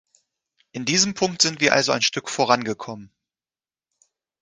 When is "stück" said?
2.01-2.27